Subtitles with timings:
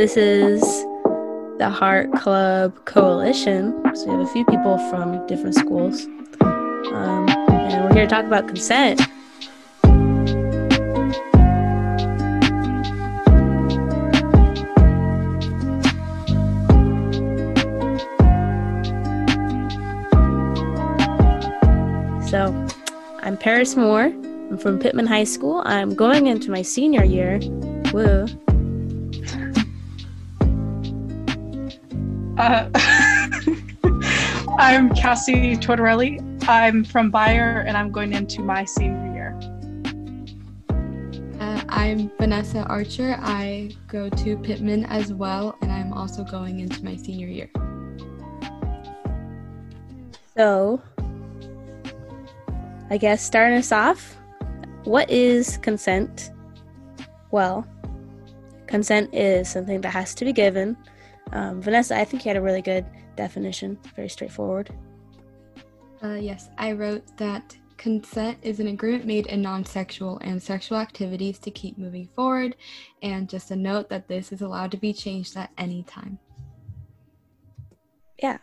[0.00, 0.62] This is
[1.58, 3.78] the HARRT Club Coalition.
[3.94, 6.06] So we have a few people from different schools.
[6.40, 8.98] Um, and we're here to talk about consent.
[22.26, 22.66] So,
[23.22, 24.04] I'm Paris Moore.
[24.04, 25.62] I'm from Pittman High School.
[25.66, 27.38] I'm going into my senior year.
[27.92, 28.26] Woo.
[32.40, 32.70] Uh,
[34.58, 36.42] I'm Cassie Tortorelli.
[36.48, 39.38] I'm from Beyer and I'm going into my senior year.
[41.38, 43.18] Uh, I'm Vanessa Archer.
[43.20, 47.50] I go to Pittman as well, and I'm also going into my senior year.
[50.34, 50.80] So,
[52.88, 54.16] I guess starting us off,
[54.84, 56.30] what is consent?
[57.32, 57.66] Well,
[58.66, 60.78] consent is something that has to be given
[61.32, 62.86] um, Vanessa, I think you had a really good
[63.16, 64.70] definition, very straightforward.
[66.02, 70.78] Uh, yes, I wrote that consent is an agreement made in non sexual and sexual
[70.78, 72.56] activities to keep moving forward,
[73.02, 76.18] and just a note that this is allowed to be changed at any time.
[78.22, 78.38] Yeah.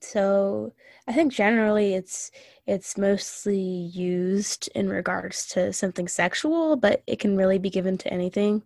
[0.00, 0.72] So
[1.08, 2.30] I think generally it's
[2.66, 8.12] it's mostly used in regards to something sexual, but it can really be given to
[8.12, 8.62] anything.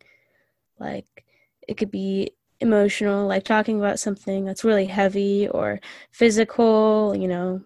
[0.78, 1.24] Like
[1.66, 7.62] it could be emotional, like talking about something that's really heavy or physical, you know,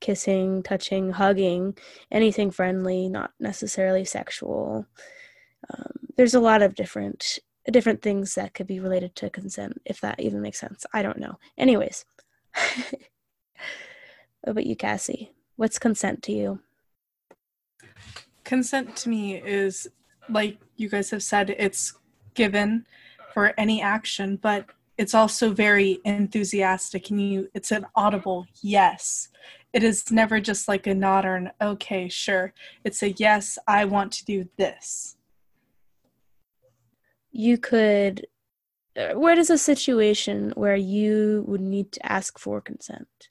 [0.00, 1.76] kissing, touching, hugging,
[2.10, 4.86] anything friendly, not necessarily sexual.
[5.72, 7.38] Um, there's a lot of different
[7.70, 10.86] different things that could be related to consent, if that even makes sense.
[10.94, 11.38] I don't know.
[11.58, 12.04] Anyways,
[12.54, 13.02] what
[14.44, 15.32] about you, Cassie?
[15.56, 16.60] What's consent to you?
[18.44, 19.88] Consent to me is
[20.28, 21.94] like you guys have said, it's
[22.34, 22.86] given
[23.32, 24.66] for any action, but
[24.98, 29.28] it's also very enthusiastic and you it's an audible yes.
[29.72, 32.52] It is never just like a nod or an okay, sure.
[32.84, 35.16] It's a yes, I want to do this.
[37.30, 38.26] You could
[38.96, 43.28] uh, where is a situation where you would need to ask for consent?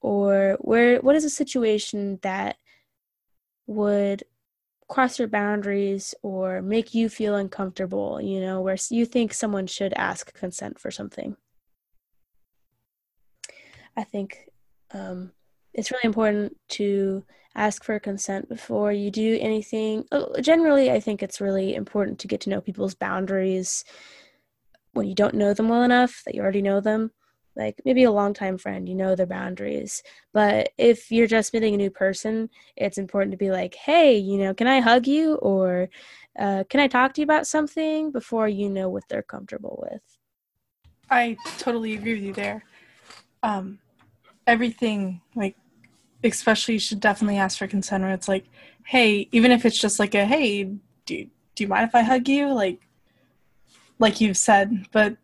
[0.00, 2.56] Or where what is a situation that
[3.66, 4.24] would
[4.92, 9.94] cross your boundaries or make you feel uncomfortable, you know, where you think someone should
[9.94, 11.34] ask consent for something.
[13.96, 14.50] I think
[14.92, 15.32] um,
[15.72, 20.04] it's really important to ask for consent before you do anything.
[20.12, 23.84] Oh, generally, I think it's really important to get to know people's boundaries
[24.92, 27.12] when you don't know them well enough, that you already know them
[27.56, 30.02] like maybe a longtime friend, you know their boundaries.
[30.32, 34.38] But if you're just meeting a new person, it's important to be like, hey, you
[34.38, 35.34] know, can I hug you?
[35.36, 35.88] Or
[36.38, 40.02] uh, can I talk to you about something before you know what they're comfortable with?
[41.10, 42.64] I totally agree with you there.
[43.42, 43.78] Um,
[44.46, 45.56] everything, like,
[46.24, 48.46] especially you should definitely ask for consent when it's like,
[48.84, 50.64] hey, even if it's just like a, hey,
[51.04, 52.52] do, do you mind if I hug you?
[52.52, 52.80] Like,
[53.98, 55.16] like you've said, but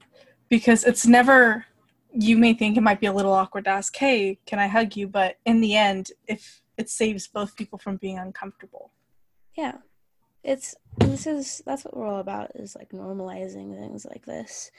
[0.48, 1.66] because it's never
[2.12, 4.96] you may think it might be a little awkward to ask, hey, can I hug
[4.96, 5.06] you?
[5.06, 8.92] But in the end, if it saves both people from being uncomfortable.
[9.56, 9.78] Yeah.
[10.44, 14.70] It's this is that's what we're all about is like normalizing things like this.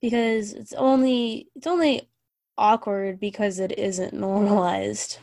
[0.00, 2.08] Because it's only it's only
[2.58, 5.18] awkward because it isn't normalized.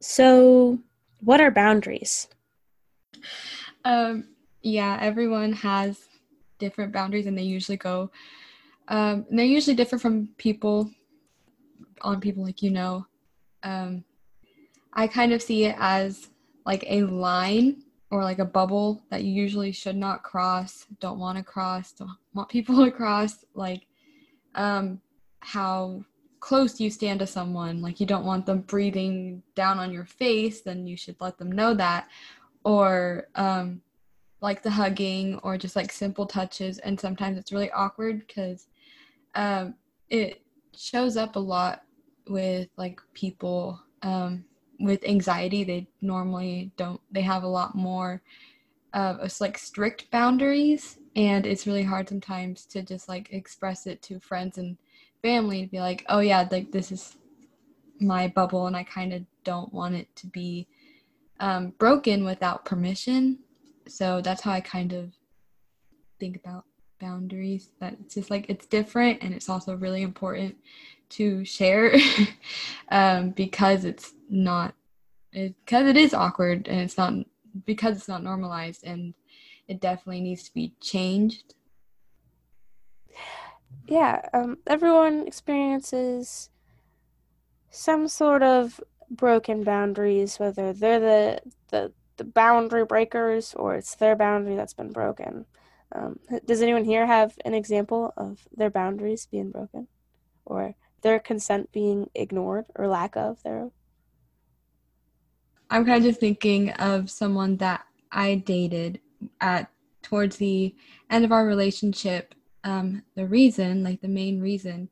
[0.00, 0.78] So,
[1.20, 2.28] what are boundaries?
[3.84, 4.28] Um
[4.62, 6.00] yeah, everyone has
[6.58, 8.10] different boundaries and they usually go
[8.88, 10.90] um, and they're usually different from people
[12.02, 13.06] on people like you know.
[13.62, 14.04] Um,
[14.92, 16.28] I kind of see it as
[16.64, 21.36] like a line or like a bubble that you usually should not cross, don't want
[21.36, 23.44] to cross, don't want people to cross.
[23.54, 23.86] Like
[24.54, 25.00] um,
[25.40, 26.04] how
[26.40, 30.62] close you stand to someone, like you don't want them breathing down on your face,
[30.62, 32.08] then you should let them know that.
[32.64, 33.82] Or um,
[34.40, 36.78] like the hugging or just like simple touches.
[36.78, 38.68] And sometimes it's really awkward because
[39.38, 39.74] um,
[40.10, 40.42] it
[40.76, 41.82] shows up a lot
[42.28, 44.44] with like people um,
[44.80, 45.62] with anxiety.
[45.62, 47.00] They normally don't.
[47.12, 48.20] They have a lot more
[48.92, 54.02] of uh, like strict boundaries, and it's really hard sometimes to just like express it
[54.02, 54.76] to friends and
[55.22, 57.16] family to be like, oh yeah, like this is
[58.00, 60.66] my bubble, and I kind of don't want it to be
[61.38, 63.38] um, broken without permission.
[63.86, 65.12] So that's how I kind of
[66.18, 66.64] think about
[66.98, 70.56] boundaries that it's just like it's different and it's also really important
[71.10, 71.96] to share
[72.90, 74.74] um, because it's not
[75.32, 77.12] because it, is awkward and it's not
[77.66, 79.14] because it's not normalized and
[79.68, 81.54] it definitely needs to be changed
[83.86, 86.50] yeah, um, everyone experiences
[87.70, 88.80] some sort of
[89.10, 94.92] broken boundaries, whether they're the, the, the boundary breakers or it's their boundary that's been
[94.92, 95.46] broken.
[95.94, 99.88] Um, does anyone here have an example of their boundaries being broken
[100.44, 103.70] or their consent being ignored or lack of their?
[105.70, 109.00] I'm kind of thinking of someone that I dated
[109.40, 109.70] at
[110.02, 110.74] towards the
[111.10, 112.34] end of our relationship.
[112.64, 114.88] Um, the reason, like the main reason,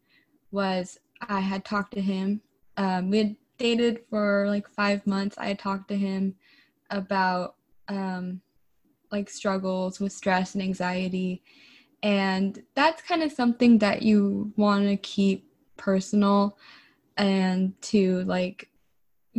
[0.50, 2.40] was I had talked to him.
[2.76, 5.36] Um, we had dated for like five months.
[5.38, 6.34] I had talked to him
[6.90, 7.56] about
[7.88, 8.40] um,
[9.10, 11.42] like struggles with stress and anxiety.
[12.02, 16.58] And that's kind of something that you want to keep personal
[17.16, 18.68] and to like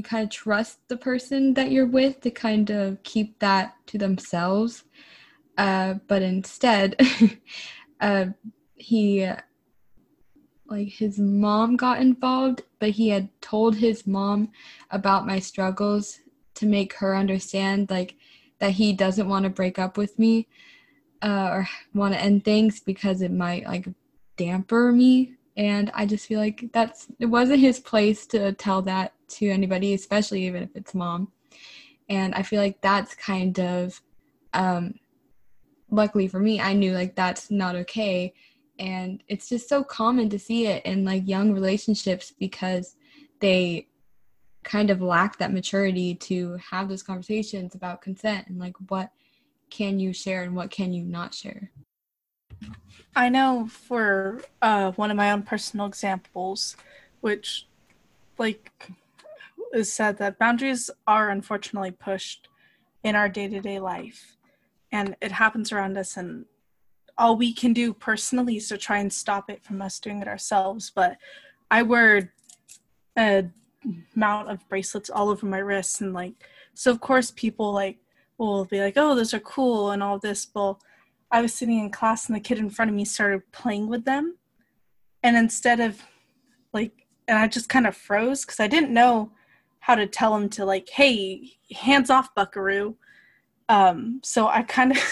[0.04, 4.84] kind of trust the person that you're with to kind of keep that to themselves.
[5.58, 6.96] Uh, but instead,
[8.02, 8.26] uh,
[8.76, 9.28] he
[10.70, 14.50] like his mom got involved, but he had told his mom
[14.92, 16.20] about my struggles
[16.56, 18.17] to make her understand like
[18.60, 20.48] that he doesn't want to break up with me
[21.22, 23.88] uh, or want to end things because it might like
[24.36, 25.34] damper me.
[25.56, 29.94] And i just feel like that's it wasn't his place to tell that to anybody
[29.94, 31.32] especially even if it's mom.
[32.10, 34.02] And i feel like that's kind of
[34.54, 34.96] um
[35.90, 38.34] luckily for me i knew like that's not okay.
[38.80, 42.96] And it's just so common to see it in like young relationships because
[43.40, 43.88] they
[44.68, 49.12] kind of lack that maturity to have those conversations about consent and like what
[49.70, 51.72] can you share and what can you not share?
[53.16, 56.76] I know for uh, one of my own personal examples
[57.22, 57.68] which
[58.38, 58.92] like
[59.74, 62.50] is said that boundaries are unfortunately pushed
[63.04, 64.36] in our day-to-day life
[64.92, 66.46] and it happens around us and
[67.18, 70.28] all we can do personally is to try and stop it from us doing it
[70.28, 71.18] ourselves but
[71.72, 72.34] i wear
[73.18, 73.46] a
[74.16, 76.34] amount of bracelets all over my wrists and like
[76.74, 77.98] so of course people like
[78.38, 80.46] will be like oh those are cool and all this.
[80.46, 80.76] But
[81.32, 84.06] i was sitting in class and the kid in front of me started playing with
[84.06, 84.38] them.
[85.24, 86.02] And instead of
[86.74, 89.32] like and i just kind of froze because i didn't know
[89.80, 92.96] how to tell him to like hey hands off buckaroo.
[93.70, 95.04] Um so i kind of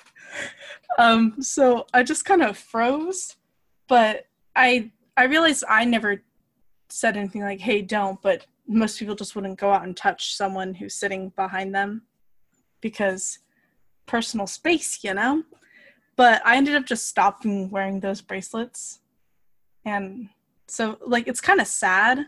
[0.98, 3.36] um so i just kind of froze.
[3.88, 4.26] But
[4.56, 6.22] i i realized i never
[6.92, 10.74] said anything like, hey, don't, but most people just wouldn't go out and touch someone
[10.74, 12.02] who's sitting behind them
[12.80, 13.38] because
[14.06, 15.42] personal space, you know?
[16.16, 19.00] But I ended up just stopping wearing those bracelets.
[19.84, 20.28] And
[20.68, 22.26] so, like, it's kind of sad,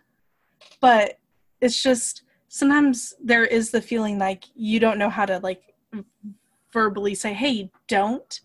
[0.81, 1.19] but
[1.61, 5.63] it's just sometimes there is the feeling like you don't know how to, like,
[6.73, 8.41] verbally say, hey, don't.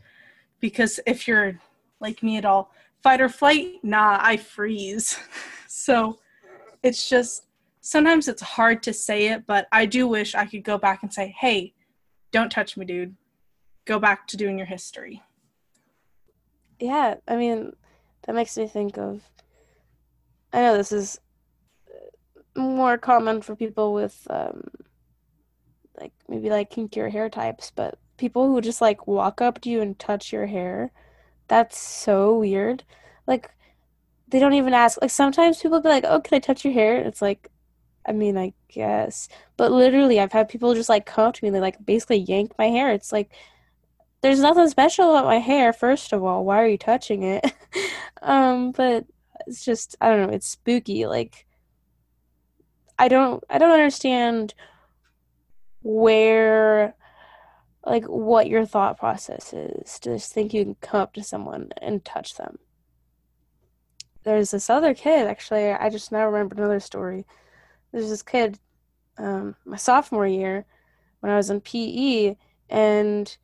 [0.60, 1.60] Because if you're
[2.00, 2.72] like me at all,
[3.08, 5.18] fight or flight, nah, I freeze.
[5.70, 6.18] So
[6.82, 7.46] it's just
[7.82, 11.14] sometimes it's hard to say it, but I do wish I could go back and
[11.14, 11.74] say, hey,
[12.32, 13.16] don't touch me, dude.
[13.86, 15.22] Go back to doing your history.
[16.80, 17.74] Yeah, I mean,
[18.24, 19.22] that makes me think of.
[20.52, 21.22] I know this is
[22.56, 24.64] more common for people with, um,
[26.00, 29.82] like, maybe like kinkier hair types, but people who just like walk up to you
[29.82, 30.92] and touch your hair,
[31.48, 32.84] that's so weird.
[33.26, 33.52] Like,
[34.28, 35.02] they don't even ask.
[35.02, 37.50] Like sometimes people be like, "Oh, can I touch your hair?" It's like,
[38.06, 41.50] I mean, I guess, but literally, I've had people just like come up to me
[41.50, 42.92] and they like basically yank my hair.
[42.94, 43.32] It's like,
[44.22, 45.74] there's nothing special about my hair.
[45.74, 47.46] First of all, why are you touching it?
[48.22, 49.06] um, but
[49.46, 50.34] it's just I don't know.
[50.34, 51.06] It's spooky.
[51.06, 51.46] Like,
[53.00, 54.54] I don't I don't understand
[55.84, 56.96] where
[57.88, 61.70] like what your thought process is to just think you can come up to someone
[61.82, 62.60] and touch them.
[64.24, 67.26] There's this other kid actually i just now remember another story.
[67.92, 68.60] There's this kid
[69.18, 70.66] um, my sophomore year
[71.22, 72.36] when i was in pe
[72.70, 73.38] and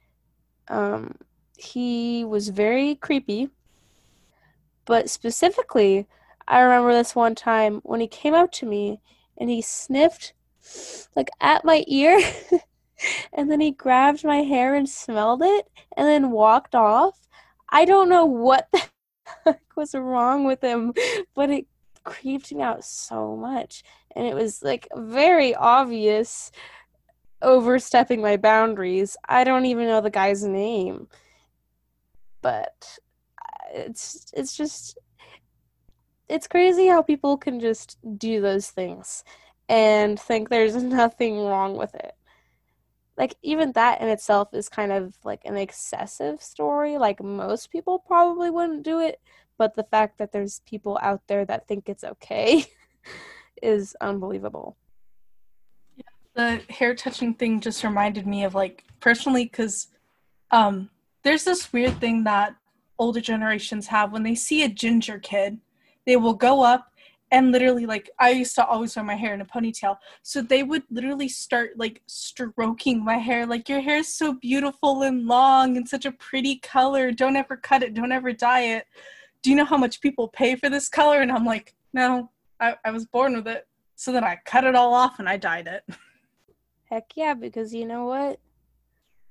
[0.68, 1.16] um,
[1.58, 3.50] he was very creepy.
[4.86, 6.06] But specifically
[6.50, 9.00] i remember this one time when he came up to me
[9.38, 10.34] and he sniffed
[11.16, 12.20] like at my ear
[13.34, 17.20] and then he grabbed my hair and smelled it and then walked off
[17.70, 18.82] i don't know what the
[19.76, 20.94] was wrong with him,
[21.36, 21.68] but it
[22.04, 23.84] creeped me out so much.
[24.16, 26.52] And it was like very obvious
[27.42, 29.18] overstepping my boundaries.
[29.28, 31.08] I don't even know the guy's name.
[32.42, 32.98] But
[33.42, 34.98] uh, it's it's just
[36.30, 39.24] it's crazy how people can just do those things
[39.70, 42.14] and think there's nothing wrong with it.
[43.17, 46.98] Like even that in itself is kind of like an excessive story.
[46.98, 49.20] Like most people probably wouldn't do it
[49.58, 52.65] but the fact that there's people out there that think it's okay
[53.62, 54.77] is unbelievable.
[56.36, 59.88] The hair touching thing just reminded me of like personally because
[60.51, 60.89] um
[61.24, 62.55] there's this weird thing that
[62.98, 64.12] older generations have.
[64.12, 65.60] When they see a ginger kid
[66.05, 66.93] they will go up
[67.34, 69.98] and literally like i used to always wear my hair in a ponytail.
[70.22, 75.02] So they would literally start like stroking my hair like your hair is so beautiful
[75.02, 77.12] and long and such a pretty color.
[77.12, 77.96] Don't ever cut it.
[77.96, 78.86] Don't ever dye it.
[79.42, 81.22] Do you know how much people pay for this color?
[81.22, 83.68] And i'm like no i, I was born with it.
[83.96, 85.84] So then i cut it all off and i dyed it.
[86.86, 88.40] Heck yeah because you know what?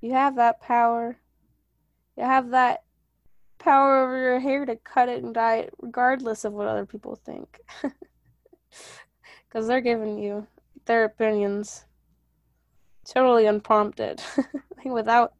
[0.01, 1.17] You have that power.
[2.17, 2.82] You have that
[3.63, 7.15] power over your hair to cut it and dye it regardless of what other people
[7.15, 7.59] think.
[9.47, 10.47] Because they're giving you
[10.85, 11.85] their opinions
[13.05, 14.19] totally unprompted,
[14.85, 15.33] without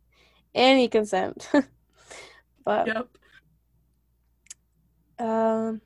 [0.53, 1.49] any consent.
[2.63, 3.07] but yep
[5.19, 5.81] um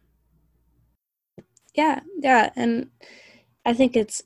[1.76, 2.90] yeah yeah and
[3.66, 4.24] i think it's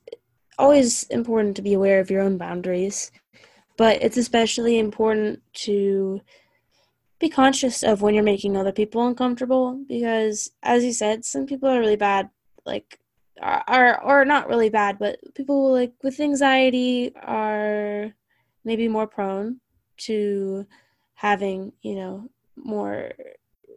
[0.58, 3.12] always important to be aware of your own boundaries
[3.77, 6.22] but it's especially important to
[7.21, 11.69] be conscious of when you're making other people uncomfortable because as you said some people
[11.69, 12.29] are really bad
[12.65, 12.99] like
[13.41, 18.11] are, or not really bad but people like with anxiety are
[18.65, 19.59] maybe more prone
[19.97, 20.65] to
[21.13, 23.11] having you know more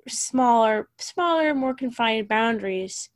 [0.09, 3.11] smaller smaller more confined boundaries.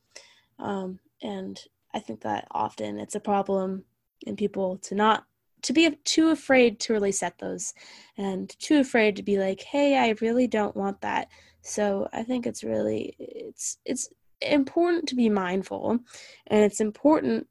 [0.59, 1.59] Um, and
[1.95, 3.85] i think that often it's a problem
[4.27, 5.25] in people to not
[5.63, 7.75] to be too afraid to really set those
[8.17, 11.29] and too afraid to be like hey i really don't want that.
[11.63, 14.09] So i think it's really it's it's
[14.41, 15.99] important to be mindful
[16.47, 17.47] and it's important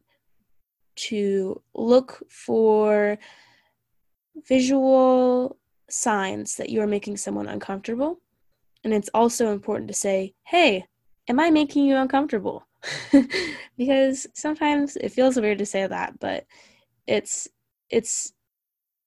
[0.95, 3.17] to look for
[4.47, 5.57] visual
[5.89, 8.19] signs that you are making someone uncomfortable.
[8.83, 10.85] And it's also important to say hey
[11.27, 12.65] am i making you uncomfortable?
[13.77, 16.45] Because sometimes it feels weird to say that but
[17.05, 17.47] it's
[17.89, 18.33] it's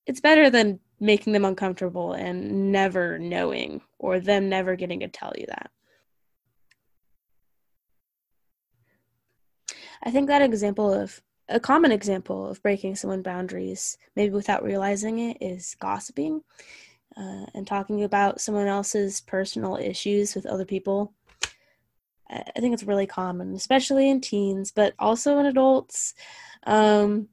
[0.06, 5.32] it's better than making them uncomfortable and never knowing or them never getting to tell
[5.36, 5.70] you that.
[10.02, 15.18] I think that example of a common example of breaking someone's boundaries, maybe without realizing
[15.18, 16.42] it, is gossiping
[17.16, 21.12] uh, and talking about someone else's personal issues with other people.
[22.30, 26.14] I think it's really common, especially in teens, but also in adults.
[26.64, 27.28] Um,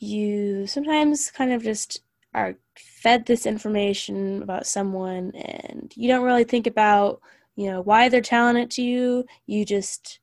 [0.00, 2.00] you sometimes kind of just
[2.34, 7.20] are fed this information about someone and you don't really think about
[7.56, 9.24] you know why they're telling it to you.
[9.46, 10.20] You just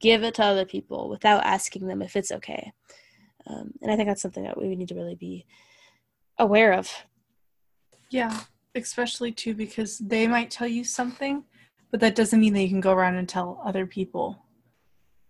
[0.00, 2.72] give it to other people without asking them if it's okay.
[3.46, 5.46] Um, and i think that's something that we need to really be
[6.38, 6.90] aware of.
[8.10, 8.40] Yeah
[8.76, 11.42] especially too because they might tell you something
[11.90, 14.44] but that doesn't mean that you can go around and tell other people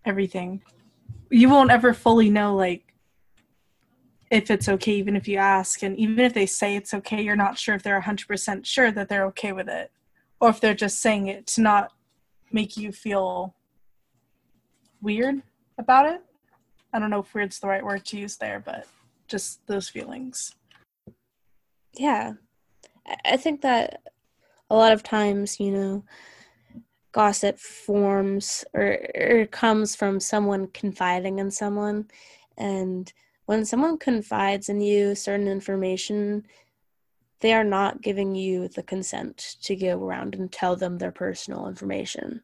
[0.05, 0.61] everything.
[1.29, 2.90] You won't ever fully know like
[4.31, 7.35] if it's okay even if you ask and even if they say it's okay you're
[7.35, 9.91] not sure if they're 100% sure that they're okay with it
[10.39, 11.91] or if they're just saying it to not
[12.51, 13.53] make you feel
[15.01, 15.41] weird
[15.77, 16.21] about it.
[16.93, 18.87] I don't know if weird's the right word to use there but
[19.27, 20.55] just those feelings.
[21.93, 22.33] Yeah.
[23.25, 24.01] I think that
[24.69, 26.05] a lot of times you know
[27.11, 32.07] gossip forms or, or comes from someone confiding in someone
[32.57, 33.11] and
[33.51, 36.45] when someone confides in you certain information,
[37.41, 41.67] they are not giving you the consent to go around and tell them their personal
[41.67, 42.43] information.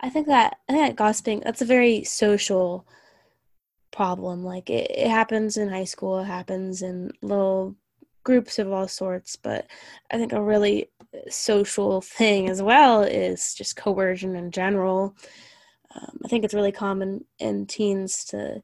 [0.00, 2.86] I think that I think that gossiping that's a very social
[3.90, 4.44] problem.
[4.44, 7.74] Like it, it happens in high school, it happens in little
[8.24, 9.66] groups of all sorts, but
[10.10, 10.90] I think a really
[11.30, 15.16] social thing as well is just coercion in general.
[15.94, 18.62] Um, I think it's really common in teens to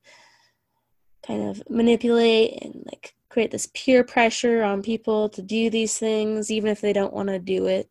[1.27, 6.51] kind of manipulate and like create this peer pressure on people to do these things
[6.51, 7.89] even if they don't want to do it.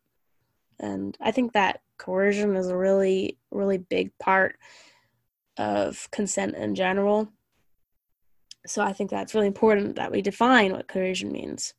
[0.78, 4.56] And i think that coercion is a really really big part
[5.56, 7.28] of consent in general.
[8.66, 11.74] So i think that's really important that we define what coercion means.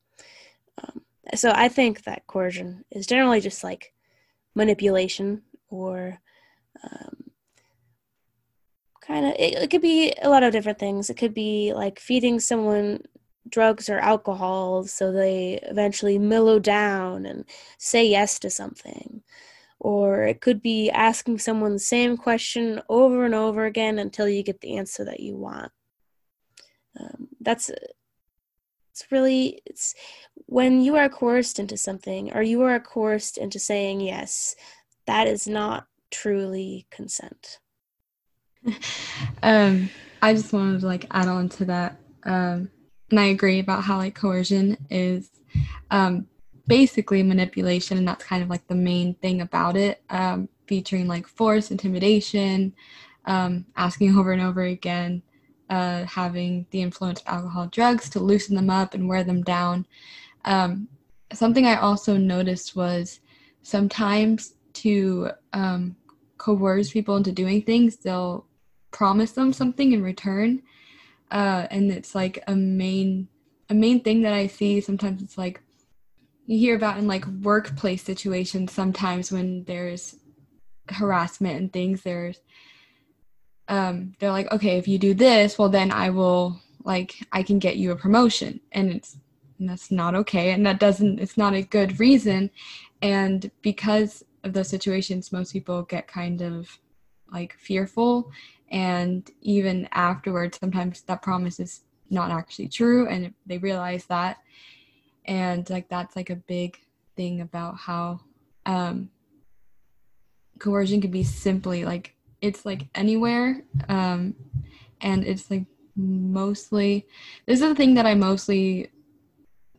[0.81, 1.01] Um,
[1.35, 3.93] so i think that coercion is generally just like
[4.55, 6.19] manipulation or
[6.83, 7.31] um,
[9.05, 11.09] kind of it, it could be a lot of different things.
[11.09, 13.03] It could be like feeding someone
[13.47, 17.45] drugs or alcohol so they eventually mellow down and
[17.77, 19.21] say yes to something.
[19.79, 24.41] Or it could be asking someone the same question over and over again until you
[24.41, 25.71] get the answer that you want.
[26.99, 27.69] Um, that's
[28.95, 29.93] it's really it's
[30.45, 34.55] when you are coerced into something or you are coerced into saying yes
[35.05, 37.59] that is not truly consent
[39.43, 39.89] um
[40.21, 42.69] i just wanted to like add on to that um
[43.11, 45.29] and i agree about how like coercion is
[45.91, 46.27] um
[46.67, 51.27] basically manipulation and that's kind of like the main thing about it um featuring like
[51.27, 52.73] force intimidation
[53.25, 55.21] um asking over and over again
[55.69, 59.85] uh, having the influence of alcohol drugs to loosen them up and wear them down.
[60.45, 60.87] Um,
[61.33, 63.19] something I also noticed was
[63.63, 65.95] sometimes to um,
[66.37, 68.45] coerce people into doing things, they'll
[68.95, 70.61] promise them something in return.
[71.29, 73.27] Uh, and it's like a main
[73.69, 75.59] a main thing that I see sometimes it's like
[76.45, 80.15] you hear about in like workplace situations sometimes when there's
[80.89, 82.39] harassment and things there's
[83.67, 87.59] um, they're like, okay, if you do this, well, then I will like I can
[87.59, 89.17] get you a promotion, and it's
[89.59, 92.51] and that's not okay, and that doesn't it's not a good reason,
[93.01, 96.79] and because of those situations, most people get kind of
[97.31, 98.31] like fearful,
[98.71, 104.37] and even afterwards, sometimes that promise is not actually true, and they realize that,
[105.25, 106.77] and like that's like a big
[107.15, 108.19] thing about how
[108.65, 109.09] um,
[110.59, 114.35] coercion can be simply like it's like anywhere um
[115.01, 117.05] and it's like mostly
[117.45, 118.89] this is the thing that i mostly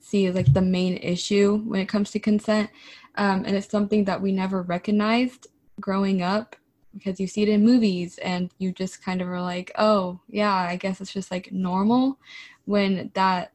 [0.00, 2.70] see as like the main issue when it comes to consent
[3.18, 5.46] um, and it's something that we never recognized
[5.80, 6.54] growing up
[6.96, 10.54] because you see it in movies and you just kind of are like oh yeah
[10.54, 12.18] i guess it's just like normal
[12.64, 13.52] when that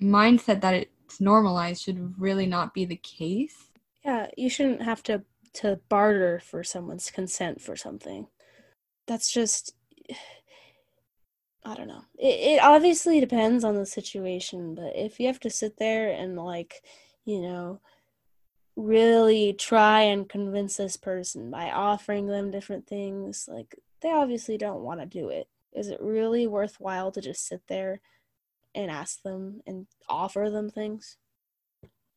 [0.00, 3.70] mindset that it's normalized should really not be the case
[4.04, 5.22] yeah you shouldn't have to
[5.52, 8.26] to barter for someone's consent for something
[9.06, 9.74] that's just
[11.64, 12.04] I don't know.
[12.18, 16.36] It, it obviously depends on the situation, but if you have to sit there and
[16.36, 16.82] like,
[17.24, 17.80] you know,
[18.80, 24.82] really try and convince this person by offering them different things, like they obviously don't
[24.82, 25.48] want to do it.
[25.72, 28.00] Is it really worthwhile to just sit there
[28.74, 31.16] and ask them and offer them things?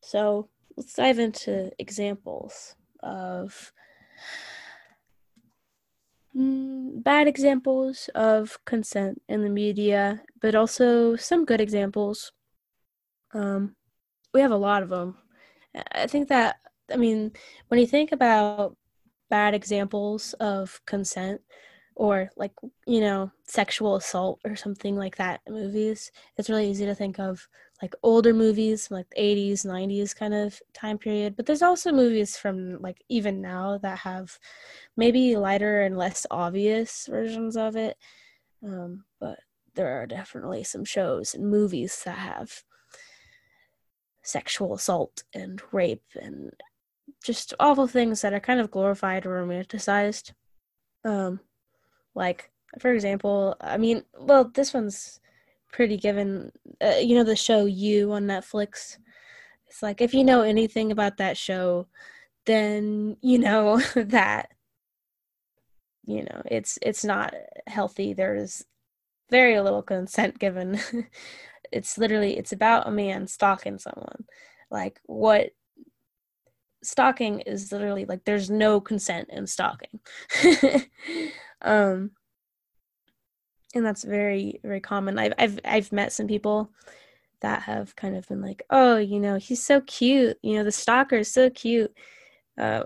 [0.00, 3.72] So let's dive into examples of
[6.36, 12.32] mm, bad examples of consent in the media, but also some good examples.
[13.32, 13.76] Um,
[14.32, 15.16] we have a lot of them.
[15.92, 16.56] I think that,
[16.92, 17.32] I mean,
[17.68, 18.76] when you think about
[19.30, 21.40] bad examples of consent,
[21.96, 22.50] or like
[22.86, 27.20] you know sexual assault or something like that in movies it's really easy to think
[27.20, 27.46] of
[27.82, 31.36] like older movies like the 80s 90s kind of time period.
[31.36, 34.38] But there's also movies from like even now that have
[34.96, 37.96] maybe lighter and less obvious versions of it.
[38.62, 39.40] Um, but
[39.74, 42.62] there are definitely some shows and movies that have
[44.24, 46.52] sexual assault and rape and
[47.22, 50.32] just awful things that are kind of glorified or romanticized
[51.04, 51.40] um,
[52.14, 55.20] like for example i mean well this one's
[55.74, 56.52] pretty given.
[56.80, 58.96] Uh, you know the show You on Netflix.
[59.66, 61.88] It's like if you know anything about that show,
[62.46, 64.50] then you know that
[66.06, 67.34] you know it's it's not
[67.66, 68.14] healthy.
[68.14, 68.64] There's
[69.30, 70.78] very little consent given.
[71.74, 74.24] it's literally it's about a man stalking someone.
[74.70, 75.50] Like what
[76.82, 80.00] stalking is literally like there's no consent in stalking.
[81.62, 82.12] um
[83.74, 85.18] and that's very very common.
[85.18, 86.70] I've I've I've met some people
[87.40, 90.38] that have kind of been like, oh, you know, he's so cute.
[90.42, 91.92] You know, the stalker is so cute.
[92.56, 92.84] Uh,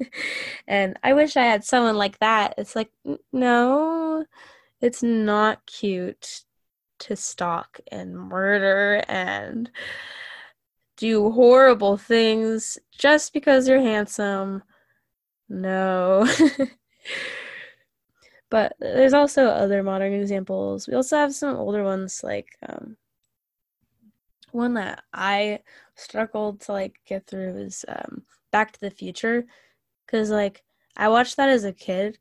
[0.66, 2.54] and I wish I had someone like that.
[2.58, 2.90] It's like,
[3.32, 4.24] no,
[4.80, 6.44] it's not cute
[7.00, 9.70] to stalk and murder and
[10.96, 14.62] do horrible things just because you're handsome.
[15.48, 16.26] No.
[18.54, 20.86] But there's also other modern examples.
[20.86, 22.96] We also have some older ones, like um,
[24.52, 25.58] one that I
[25.96, 29.44] struggled to like get through is um, Back to the Future,
[30.06, 30.62] because like
[30.96, 32.18] I watched that as a kid,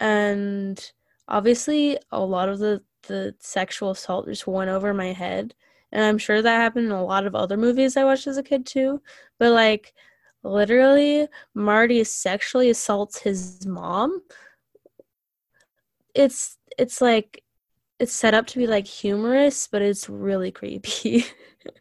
[0.00, 0.84] and
[1.28, 5.54] obviously a lot of the the sexual assault just went over my head,
[5.92, 8.42] and I'm sure that happened in a lot of other movies I watched as a
[8.42, 9.02] kid too.
[9.38, 9.94] But like
[10.42, 14.22] literally, Marty sexually assaults his mom
[16.18, 17.42] it's it's like
[17.98, 21.24] it's set up to be like humorous, but it's really creepy.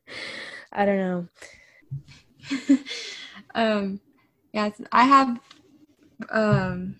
[0.71, 1.27] I don't know.
[3.55, 3.99] um
[4.53, 5.39] yeah, I have
[6.29, 6.95] um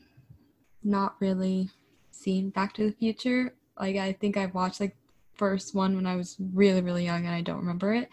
[0.83, 1.69] not really
[2.11, 3.53] seen Back to the Future.
[3.79, 4.95] Like I think I've watched like
[5.35, 8.09] first one when I was really, really young and I don't remember it.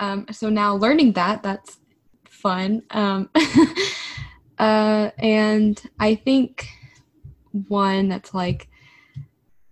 [0.00, 1.78] Um, so now learning that, that's
[2.24, 2.82] fun.
[2.90, 3.30] Um,
[4.58, 6.68] uh, and I think
[7.52, 8.68] one that's like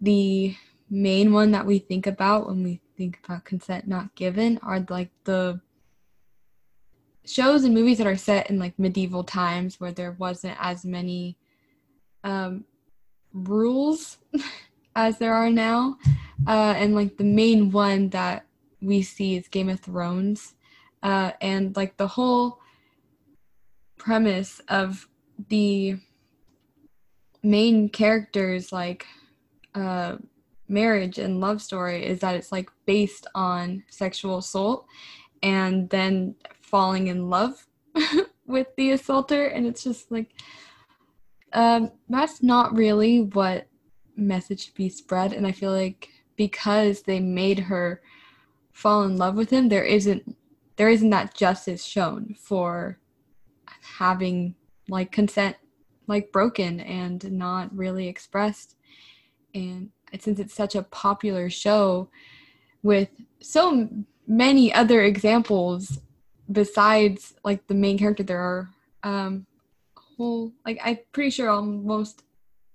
[0.00, 0.54] the
[0.90, 5.10] main one that we think about when we think about consent not given are like
[5.24, 5.60] the
[7.24, 11.36] shows and movies that are set in like medieval times where there wasn't as many
[12.24, 12.64] um,
[13.32, 14.18] rules
[14.96, 15.96] as there are now.
[16.46, 18.46] Uh, and like the main one that
[18.80, 20.54] we see is Game of Thrones.
[21.02, 22.58] Uh, and like the whole
[23.96, 25.06] premise of
[25.48, 25.96] the
[27.42, 29.06] main characters like
[29.74, 30.16] uh,
[30.68, 34.86] marriage and love story is that it's like based on sexual assault
[35.42, 37.66] and then falling in love
[38.46, 40.30] with the assaulter and it's just like
[41.52, 43.66] um, that's not really what
[44.20, 45.32] message be spread.
[45.32, 48.02] And i feel like because they made her
[48.72, 50.36] fall in love with him there isn't
[50.76, 52.98] there isn't that justice shown for
[53.82, 54.54] having
[54.88, 55.56] like consent
[56.10, 58.76] like broken and not really expressed.
[59.54, 62.10] And since it's such a popular show
[62.82, 63.08] with
[63.40, 63.88] so
[64.26, 65.98] many other examples
[66.50, 68.70] besides like the main character there are
[69.04, 69.46] um
[69.96, 72.22] whole like i'm pretty sure almost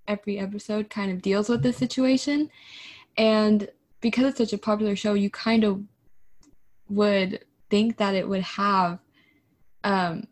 [0.07, 2.49] every episode kind of deals with this situation.
[3.17, 3.69] And
[4.01, 5.81] because it's such a popular show you kind of
[6.89, 8.99] would think that it would have
[9.83, 10.27] um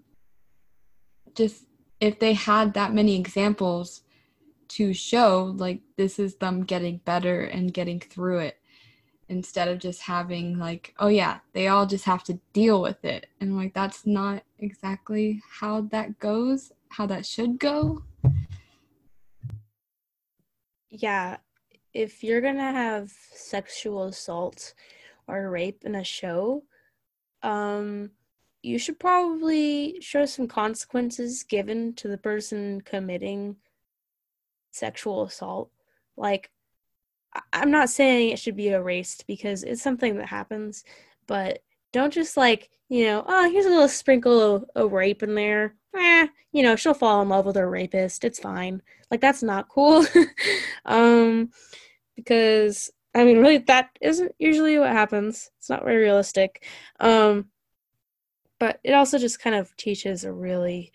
[1.35, 1.65] just
[1.99, 4.01] if they had that many examples
[4.67, 8.57] to show like this is them getting better and getting through it
[9.29, 13.27] instead of just having like oh yeah they all just have to deal with it.
[13.41, 18.03] And like that's not exactly how that goes how that should go
[20.93, 21.37] yeah
[21.93, 24.73] if you're gonna have sexual assault
[25.27, 26.63] or rape in a show
[27.41, 28.09] um
[28.63, 33.57] you should probably show some consequences given to the person committing
[34.71, 35.69] sexual assault.
[36.15, 36.49] Like,
[37.51, 40.85] I'm not saying it should be erased because it's something that happens,
[41.27, 41.59] but
[41.91, 45.75] don't just like, you know, oh, here's a little sprinkle of, of rape in there.
[45.95, 48.23] Eh, you know, she'll fall in love with her rapist.
[48.23, 48.81] It's fine.
[49.11, 50.05] Like, that's not cool.
[50.85, 51.51] um,
[52.15, 55.51] because, I mean, really, that isn't usually what happens.
[55.59, 56.65] It's not very realistic.
[56.99, 57.49] Um,
[58.63, 60.93] but it also just kind of teaches a really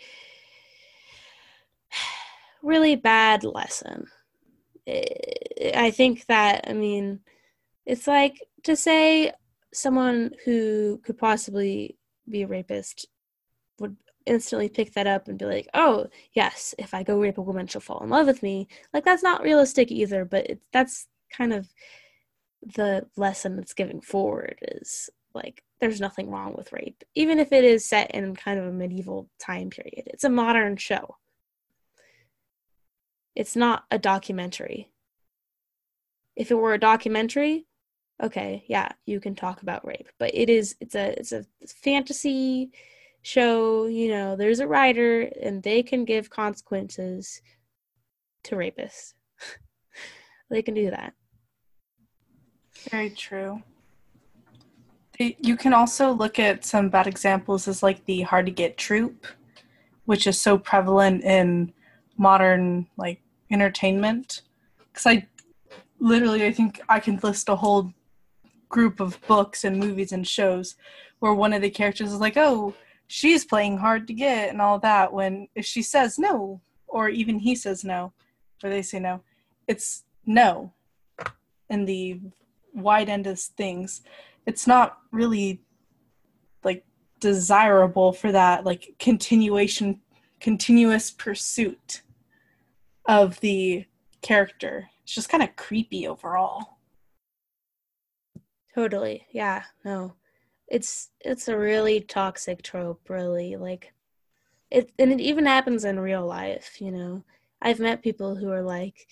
[2.63, 4.07] really bad lesson
[5.77, 7.21] i think that i mean
[7.85, 9.31] it's like to say
[9.73, 13.07] someone who could possibly be a rapist
[13.79, 13.97] would
[14.29, 17.67] instantly pick that up and be like oh yes if i go rape a woman
[17.67, 21.53] she'll fall in love with me like that's not realistic either but it's that's kind
[21.53, 21.69] of
[22.63, 27.65] the lesson that's giving forward is like there's nothing wrong with rape, even if it
[27.65, 30.05] is set in kind of a medieval time period.
[30.07, 31.17] It's a modern show.
[33.37, 34.91] It's not a documentary.
[36.35, 37.67] If it were a documentary,
[38.23, 42.71] okay, yeah, you can talk about rape, but it is it's a it's a fantasy
[43.29, 47.43] show, you know, there's a writer and they can give consequences
[48.45, 49.13] to rapists.
[50.51, 51.13] they can do that.
[52.91, 53.63] Very true.
[55.19, 59.27] You can also look at some bad examples as like the hard to get trope,
[60.07, 61.73] which is so prevalent in
[62.17, 64.43] modern like entertainment.
[64.91, 65.27] Because I
[65.99, 67.93] literally, I think I can list a whole
[68.71, 70.77] group of books and movies and shows
[71.19, 72.75] where one of the characters is like, oh,
[73.09, 75.13] she's playing hard to get and all that.
[75.13, 78.13] When if she says no, or even he says no,
[78.63, 79.23] or they say no,
[79.67, 80.73] it's no
[81.69, 82.21] in the
[82.73, 84.03] wide end of things.
[84.47, 85.61] It's not really
[86.63, 86.85] like
[87.19, 90.01] desirable for that like continuation
[90.41, 92.03] continuous pursuit
[93.07, 93.85] of the
[94.23, 94.89] character.
[95.03, 96.79] It's just kind of creepy overall.
[98.75, 99.27] Totally.
[99.33, 100.15] Yeah no
[100.71, 103.93] it's it's a really toxic trope really like
[104.71, 107.23] it and it even happens in real life you know
[107.63, 109.07] i've met people who are like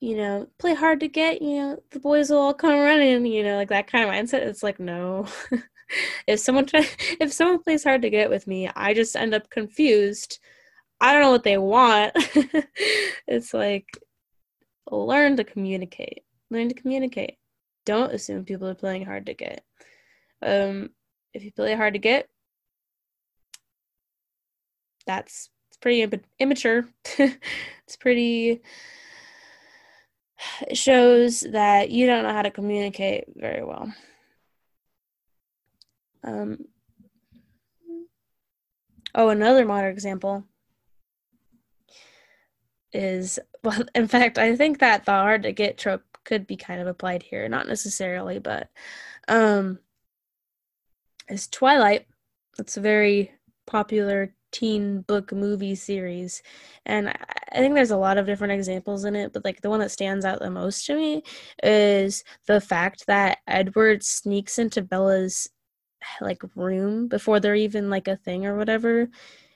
[0.00, 3.44] you know, play hard to get, you know, the boys will all come running, you
[3.44, 4.40] know, like that kind of mindset.
[4.40, 5.26] It's like, no.
[6.26, 6.86] if someone try,
[7.20, 10.38] if someone plays hard to get with me, I just end up confused.
[11.00, 12.12] I don't know what they want.
[13.26, 13.86] it's like
[14.90, 16.24] learn to communicate.
[16.50, 17.36] Learn to communicate.
[17.84, 19.64] Don't assume people are playing hard to get.
[20.42, 20.90] Um,
[21.34, 22.28] if you play hard to get,
[25.06, 26.86] that's it's pretty Im- immature.
[27.18, 28.62] it's pretty
[30.62, 33.92] It shows that you don't know how to communicate very well.
[36.22, 36.66] Um,
[39.14, 40.44] oh, another modern example
[42.92, 46.80] is well, in fact, I think that the hard to get trope could be kind
[46.80, 48.68] of applied here, not necessarily, but
[49.28, 49.78] um,
[51.30, 52.06] is Twilight.
[52.58, 53.32] It's a very
[53.66, 56.42] popular teen book movie series.
[56.86, 57.08] And
[57.52, 59.90] i think there's a lot of different examples in it but like the one that
[59.90, 61.22] stands out the most to me
[61.64, 65.48] is the fact that edward sneaks into bella's
[66.20, 69.08] like room before they're even like a thing or whatever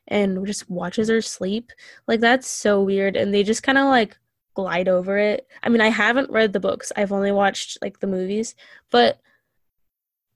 [0.09, 1.71] and just watches her sleep.
[2.07, 4.19] Like that's so weird and they just kind of like
[4.55, 5.47] glide over it.
[5.63, 6.93] I mean i haven't read the books.
[6.97, 8.55] I've only watched like the movies
[8.91, 9.21] but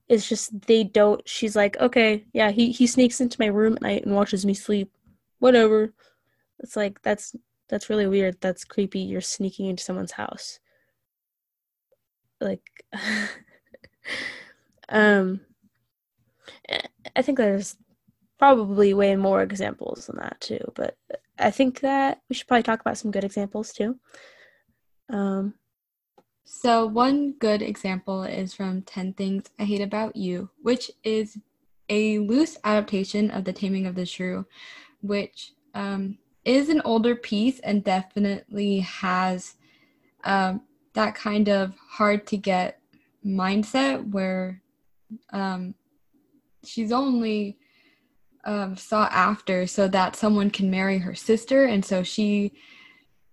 [0.09, 3.83] it's just they don't she's like okay yeah he he sneaks into my room at
[3.83, 4.91] night and watches me sleep.
[5.39, 5.93] Whatever.
[6.61, 7.37] It's like that's
[7.69, 8.41] that's really weird.
[8.41, 9.01] That's creepy.
[9.01, 10.59] You're sneaking into someone's house.
[12.41, 12.63] Like
[14.89, 15.41] um
[17.17, 17.77] i think there's
[18.39, 20.97] probably way more examples than that too but
[21.39, 23.99] i think that we should probably talk about some good examples too.
[25.11, 25.55] Um
[26.51, 31.37] so, one good example is from 10 Things I Hate About You, which is
[31.91, 34.47] a loose adaptation of The Taming of the Shrew,
[35.03, 39.57] which um, is an older piece and definitely has
[40.25, 40.63] um,
[40.95, 42.81] that kind of hard to get
[43.25, 44.63] mindset where
[45.35, 45.75] um,
[46.65, 47.59] she's only
[48.47, 51.67] um, sought after so that someone can marry her sister.
[51.67, 52.55] And so she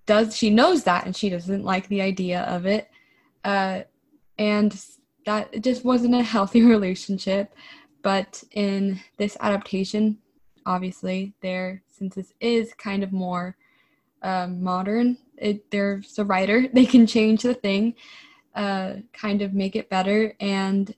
[0.06, 2.90] does, she knows that and she doesn't like the idea of it
[3.46, 3.84] uh,
[4.38, 4.86] and
[5.26, 7.56] that just wasn't a healthy relationship.
[8.02, 10.18] But in this adaptation,
[10.66, 13.56] obviously, there since this is kind of more
[14.22, 17.96] um, modern, it, there's a writer they can change the thing,
[18.56, 20.94] uh, kind of make it better, and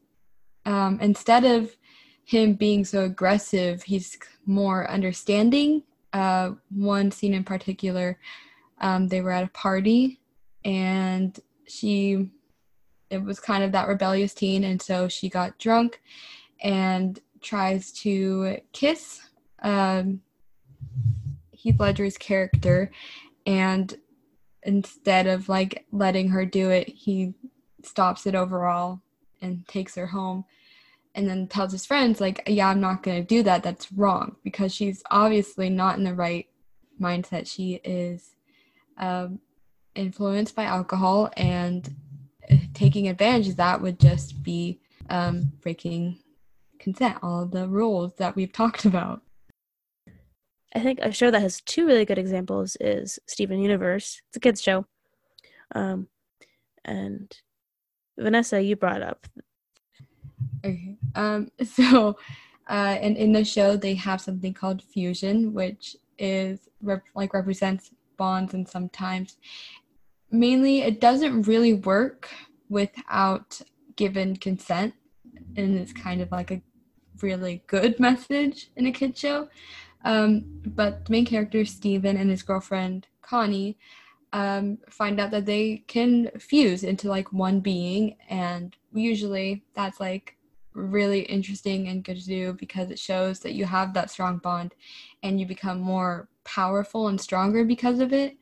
[0.65, 1.75] um, instead of
[2.25, 5.83] him being so aggressive, he's more understanding.
[6.11, 8.19] Uh, one scene in particular,
[8.81, 10.19] um, they were at a party
[10.65, 12.29] and she
[13.09, 16.01] it was kind of that rebellious teen, and so she got drunk
[16.61, 19.21] and tries to kiss
[19.61, 20.21] um,
[21.51, 22.91] Heath Ledger's character,
[23.45, 23.95] and
[24.63, 27.33] instead of like letting her do it, he
[27.83, 29.01] stops it overall
[29.41, 30.45] and takes her home
[31.17, 33.63] and then tells his friends like yeah i'm not going to do that.
[33.63, 36.47] That's wrong because she's obviously not in the right
[37.01, 37.47] mindset.
[37.47, 38.35] She is
[38.97, 39.39] um,
[39.95, 41.95] influenced by alcohol and
[42.73, 44.79] taking advantage of that would just be
[45.09, 46.19] um, breaking
[46.79, 49.21] consent, all the rules that we've talked about.
[50.75, 54.21] I think a show that has two really good examples is Steven Universe.
[54.27, 54.85] It's a kids show,
[55.73, 56.07] um,
[56.85, 57.35] and
[58.17, 59.27] Vanessa, you brought up.
[60.65, 60.97] Okay.
[61.15, 61.49] Um.
[61.65, 62.17] So,
[62.69, 67.91] uh, and in the show they have something called fusion, which is rep- like represents
[68.17, 69.37] bonds, and sometimes,
[70.31, 72.29] mainly, it doesn't really work
[72.69, 73.61] without
[73.95, 74.93] given consent
[75.55, 76.61] and it's kind of like a
[77.21, 79.49] really good message in a kid show.
[80.05, 83.77] Um, but the main character Steven and his girlfriend Connie
[84.33, 90.37] um, find out that they can fuse into like one being and usually that's like
[90.73, 94.75] really interesting and good to do because it shows that you have that strong bond
[95.23, 98.37] and you become more powerful and stronger because of it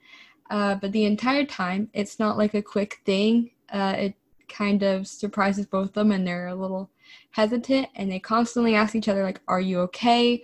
[0.49, 3.51] uh, but the entire time it's not like a quick thing.
[3.69, 4.15] Uh, it
[4.47, 6.89] kind of surprises both of them and they're a little
[7.31, 10.43] hesitant and they constantly ask each other like are you okay?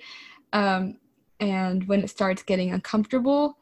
[0.54, 0.98] Um,
[1.40, 3.58] and when it starts getting uncomfortable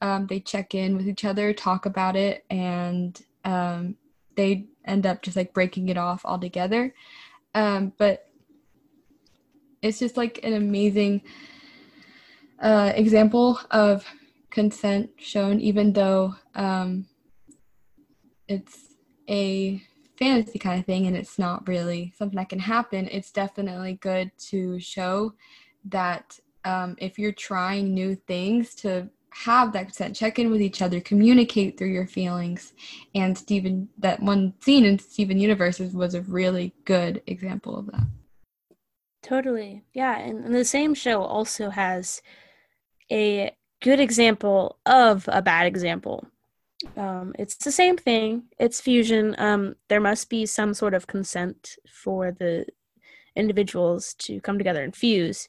[0.00, 3.96] um, they check in with each other talk about it and um,
[4.36, 6.94] they end up just like breaking it off altogether.
[7.54, 8.28] Um, but
[9.80, 11.22] it's just like an amazing
[12.60, 14.04] uh, example of
[14.54, 17.06] consent shown even though um,
[18.48, 18.94] it's
[19.28, 19.82] a
[20.16, 24.30] fantasy kind of thing and it's not really something that can happen, it's definitely good
[24.38, 25.34] to show
[25.86, 30.80] that um, if you're trying new things to have that consent, check in with each
[30.80, 32.72] other, communicate through your feelings.
[33.16, 38.06] And Steven, that one scene in Steven Universes was a really good example of that.
[39.22, 39.82] Totally.
[39.92, 40.16] Yeah.
[40.18, 42.22] And, and the same show also has
[43.10, 43.50] a
[43.84, 46.26] good example of a bad example
[46.96, 48.44] um, it's the same thing.
[48.58, 49.34] It's fusion.
[49.38, 52.66] Um, there must be some sort of consent for the
[53.36, 55.48] individuals to come together and fuse.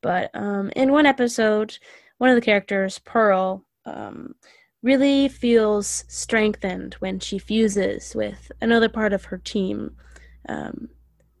[0.00, 1.78] But um, in one episode,
[2.18, 4.34] one of the characters, Pearl, um,
[4.82, 9.96] really feels strengthened when she fuses with another part of her team,
[10.48, 10.88] um,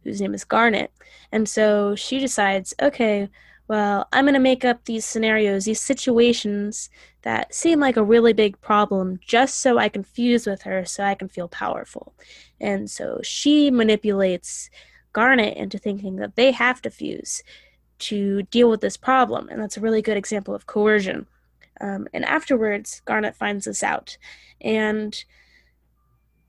[0.04, 0.92] whose name is Garnet.
[1.32, 3.28] And so she decides, okay,
[3.72, 6.90] well, I'm going to make up these scenarios, these situations
[7.22, 11.04] that seem like a really big problem just so I can fuse with her so
[11.04, 12.12] I can feel powerful.
[12.60, 14.68] And so she manipulates
[15.14, 17.42] Garnet into thinking that they have to fuse
[18.00, 19.48] to deal with this problem.
[19.48, 21.26] And that's a really good example of coercion.
[21.80, 24.18] Um, and afterwards, Garnet finds this out.
[24.60, 25.24] And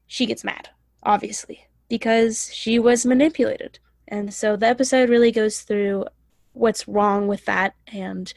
[0.07, 0.67] she gets mad,
[1.03, 3.79] obviously, because she was manipulated.
[4.09, 6.07] And so the episode really goes through
[6.53, 8.33] what's wrong with that and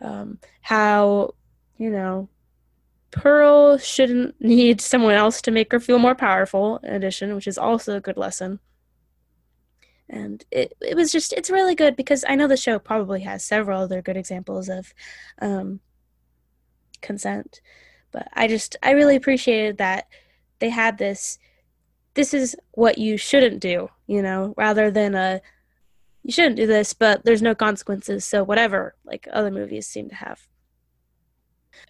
[0.00, 1.34] um, how,
[1.76, 2.28] you know,
[3.10, 7.58] Pearl shouldn't need someone else to make her feel more powerful, in addition, which is
[7.58, 8.60] also a good lesson.
[10.08, 13.42] And it, it was just, it's really good because I know the show probably has
[13.42, 14.92] several other good examples of
[15.40, 15.80] um,
[17.00, 17.62] consent.
[18.12, 20.06] But I just, I really appreciated that
[20.58, 21.38] they had this,
[22.12, 25.40] this is what you shouldn't do, you know, rather than a,
[26.24, 30.14] you shouldn't do this, but there's no consequences, so whatever, like other movies seem to
[30.14, 30.48] have.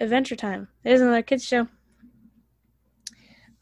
[0.00, 0.68] Adventure Time.
[0.82, 1.68] There's another kids show.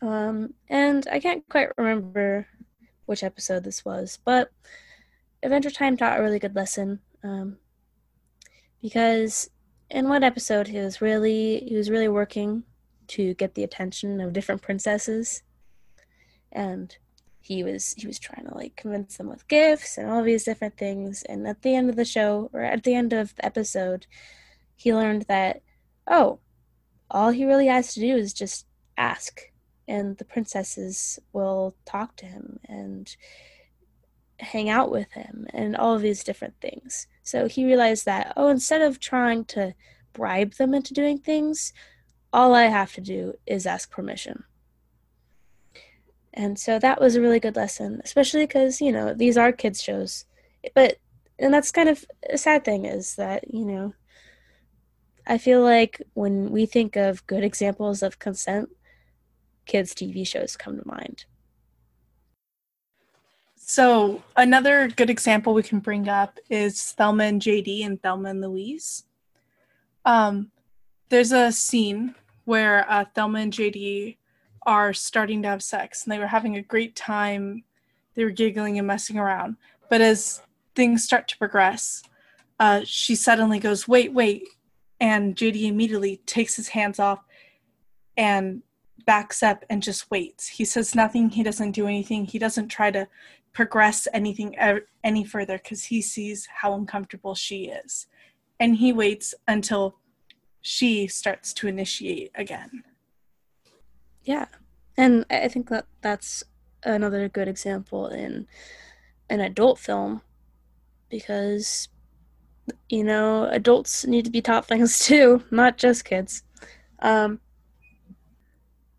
[0.01, 2.47] Um, and I can't quite remember
[3.05, 4.51] which episode this was, but
[5.43, 7.01] Adventure Time taught a really good lesson.
[7.23, 7.59] Um,
[8.81, 9.51] because
[9.91, 12.65] in one episode he was really he was really working
[13.09, 15.43] to get the attention of different princesses
[16.51, 16.97] and
[17.43, 20.77] he was he was trying to like convince them with gifts and all these different
[20.79, 21.23] things.
[21.25, 24.07] And at the end of the show or at the end of the episode
[24.77, 25.63] he learned that
[26.07, 26.39] oh
[27.11, 29.41] all he really has to do is just ask
[29.87, 33.17] and the princesses will talk to him and
[34.39, 37.07] hang out with him and all of these different things.
[37.23, 39.75] So he realized that oh instead of trying to
[40.13, 41.73] bribe them into doing things
[42.33, 44.45] all i have to do is ask permission
[46.35, 49.83] and so that was a really good lesson, especially because, you know, these are kids'
[49.83, 50.25] shows.
[50.75, 50.97] But,
[51.39, 53.95] and that's kind of a sad thing is that, you know,
[55.27, 58.71] I feel like when we think of good examples of consent,
[59.67, 61.27] kids' TV shows come to mind.
[63.57, 68.41] So, another good example we can bring up is Thelma and JD and Thelma and
[68.41, 69.05] Louise.
[70.05, 70.51] Um,
[71.11, 72.15] there's a scene
[72.45, 74.17] where uh, Thelma and JD
[74.67, 77.65] are starting to have sex and they were having a great time.
[78.15, 79.57] They were giggling and messing around.
[79.89, 80.43] But as
[80.75, 82.03] things start to progress,
[82.61, 84.45] uh, she suddenly goes, Wait, wait.
[85.01, 87.25] And JD immediately takes his hands off
[88.17, 88.63] and
[89.05, 90.47] backs up and just waits.
[90.47, 91.31] He says nothing.
[91.31, 92.25] He doesn't do anything.
[92.25, 93.09] He doesn't try to
[93.53, 94.57] progress anything
[95.05, 98.07] any further because he sees how uncomfortable she is.
[98.61, 99.97] And he waits until
[100.61, 102.85] she starts to initiate again.
[104.25, 104.47] Yeah.
[104.97, 106.45] And I think that that's
[106.85, 108.47] another good example in
[109.31, 110.23] an adult film
[111.09, 111.89] because
[112.89, 116.43] you know adults need to be taught things too not just kids
[117.01, 117.41] um,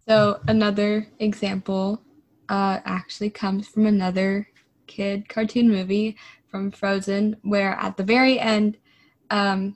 [0.08, 2.02] so another example
[2.50, 4.48] uh, actually comes from another
[4.88, 6.18] kid cartoon movie
[6.50, 8.78] from frozen where at the very end
[9.30, 9.76] um,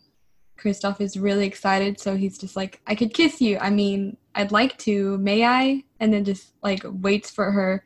[0.57, 3.57] Kristoff is really excited, so he's just like, I could kiss you.
[3.59, 5.17] I mean, I'd like to.
[5.17, 5.83] May I?
[5.99, 7.83] And then just like waits for her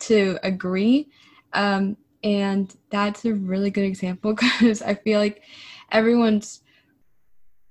[0.00, 1.08] to agree.
[1.52, 5.42] Um, and that's a really good example because I feel like
[5.90, 6.62] everyone's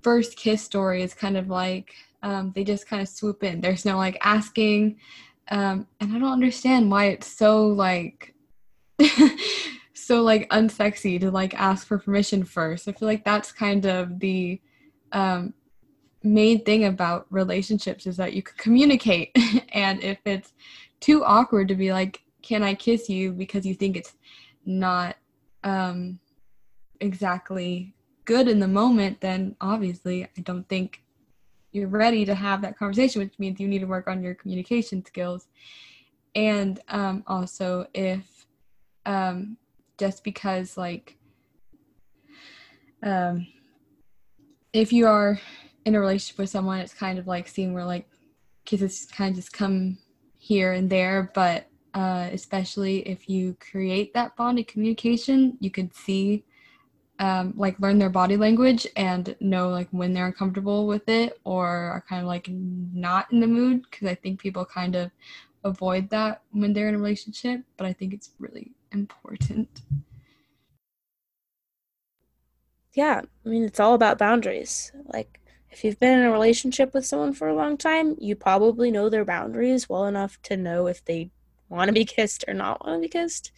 [0.02, 3.62] first kiss story is kind of like um, they just kind of swoop in.
[3.62, 4.98] There's no like asking.
[5.50, 8.34] Um, and I don't understand why it's so like
[10.02, 12.88] so like unsexy to like ask for permission first.
[12.88, 14.60] I feel like that's kind of the
[15.12, 15.54] um,
[16.24, 19.36] main thing about relationships is that you can communicate.
[19.74, 20.54] and if it's
[21.00, 24.14] too awkward to be like, "Can I kiss you?" because you think it's
[24.66, 25.18] not
[25.64, 26.20] um,
[27.00, 27.94] exactly
[28.26, 31.04] good in the moment, then obviously I don't think
[31.72, 35.04] you're ready to have that conversation, which means you need to work on your communication
[35.06, 35.47] skills.
[36.36, 38.45] And um, also, if
[39.06, 39.58] um,
[40.02, 41.16] just because like
[43.04, 43.45] um
[44.74, 45.39] if you are
[45.86, 48.08] in a relationship with someone it's kind of like seeing where like
[48.66, 49.99] kisses kind of just come
[50.38, 51.32] here and there.
[51.36, 56.45] But uh, especially if you create that bond of communication you could see
[57.20, 61.68] um, like learn their body language and know like when they're uncomfortable with it or
[61.68, 63.84] are kind of like not in the mood.
[63.84, 65.12] Because i think people kind of
[65.64, 69.82] avoid that when they're in a relationship but i think it's really important.
[72.94, 74.92] Yeah, I mean, it's all about boundaries.
[75.06, 75.39] Like,
[75.70, 79.10] if you've been in a relationship with someone for a long time, you probably know
[79.10, 81.32] their boundaries well enough to know if they
[81.70, 83.52] want to be kissed or not want to be kissed.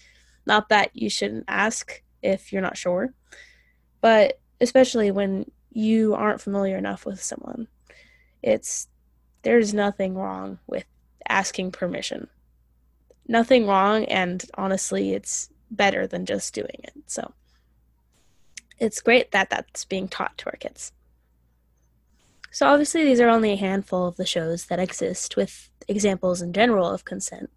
[0.45, 3.13] Not that you shouldn't ask if you're not sure,
[4.01, 7.67] but especially when you aren't familiar enough with someone,
[8.43, 8.87] it's
[9.41, 10.85] there's nothing wrong with
[11.27, 12.27] asking permission.
[13.27, 16.93] Nothing wrong, and honestly, it's better than just doing it.
[17.07, 17.33] So
[18.79, 20.91] it's great that that's being taught to our kids.
[22.51, 26.53] So, obviously, these are only a handful of the shows that exist with examples in
[26.53, 27.49] general of consent.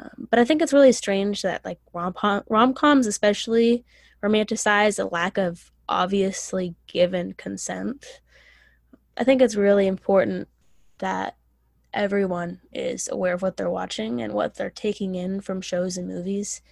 [0.00, 3.84] Um, but I think it's really strange that, like, rom coms especially
[4.22, 8.22] romanticize a lack of obviously given consent.
[9.18, 10.48] I think it's really important
[10.98, 11.36] that
[11.94, 16.08] everyone is aware of what they're watching and what they're taking in from shows and
[16.08, 16.62] movies.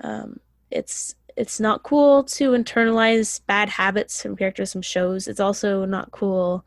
[0.00, 0.40] Um,
[0.70, 5.28] it's it's not cool to internalize bad habits from characters from shows.
[5.28, 6.66] It's also not cool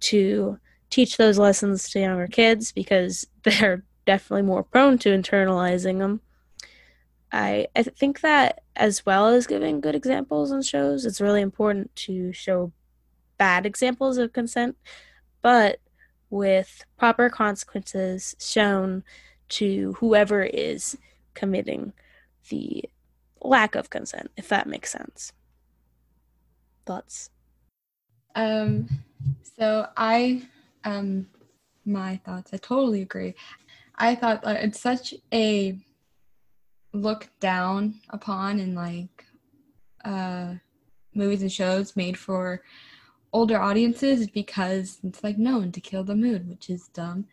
[0.00, 0.58] to
[0.90, 6.20] teach those lessons to younger kids because they're definitely more prone to internalizing them.
[7.32, 11.94] I I think that as well as giving good examples on shows, it's really important
[11.96, 12.72] to show
[13.36, 14.76] bad examples of consent,
[15.42, 15.80] but
[16.30, 19.02] with proper consequences shown
[19.48, 20.98] to whoever is
[21.34, 21.92] committing
[22.48, 22.84] the
[23.40, 25.32] lack of consent, if that makes sense.
[26.84, 27.30] Thoughts?
[28.34, 28.88] Um,
[29.58, 30.42] so I,
[30.84, 31.26] um,
[31.84, 33.34] my thoughts, I totally agree.
[33.96, 35.78] I thought that it's such a
[36.92, 39.24] look down upon in like
[40.04, 40.54] uh,
[41.14, 42.62] movies and shows made for
[43.32, 47.26] older audiences because it's like known to kill the mood, which is dumb.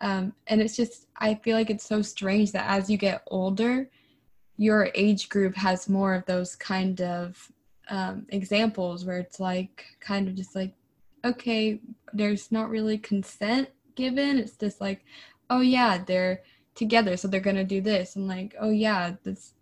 [0.00, 3.88] Um, and it's just, I feel like it's so strange that as you get older,
[4.56, 7.50] your age group has more of those kind of
[7.88, 10.72] um, examples where it's like kind of just like
[11.24, 11.80] okay
[12.12, 15.04] there's not really consent given it's just like
[15.50, 16.42] oh yeah they're
[16.74, 19.52] together so they're gonna do this and like oh yeah that's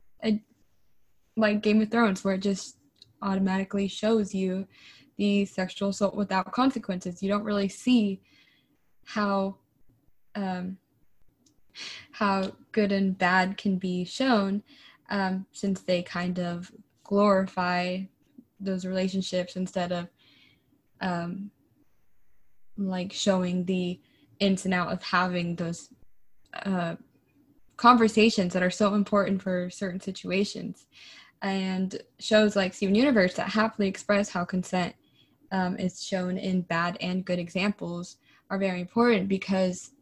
[1.36, 2.76] like game of thrones where it just
[3.22, 4.66] automatically shows you
[5.22, 7.22] the sexual assault without consequences.
[7.22, 8.20] You don't really see
[9.04, 9.54] how
[10.34, 10.78] um,
[12.10, 14.64] how good and bad can be shown
[15.10, 16.72] um, since they kind of
[17.04, 18.00] glorify
[18.58, 20.08] those relationships instead of
[21.00, 21.52] um,
[22.76, 24.00] like showing the
[24.40, 25.88] ins and out of having those
[26.64, 26.96] uh,
[27.76, 30.86] conversations that are so important for certain situations.
[31.42, 34.94] And shows like Steven Universe that happily express how consent
[35.52, 38.16] um, is shown in bad and good examples
[38.50, 39.92] are very important because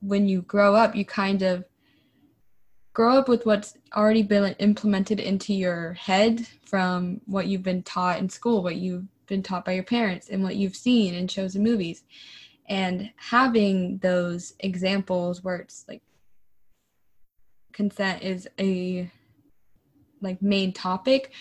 [0.00, 1.64] when you grow up, you kind of
[2.92, 8.18] grow up with what's already been implemented into your head from what you've been taught
[8.18, 11.54] in school, what you've been taught by your parents, and what you've seen in shows
[11.54, 12.04] and movies.
[12.68, 16.02] And having those examples where it's like
[17.72, 19.10] consent is a
[20.22, 21.32] like main topic